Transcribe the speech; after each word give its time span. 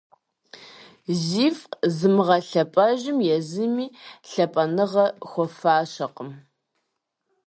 Зифӏ 1.25 1.67
зымыгъэлъэпӏэжым 1.95 3.17
езыми 3.35 3.87
лъапӏэныгъэ 4.29 5.05
хуэфащэкъым. 5.29 6.31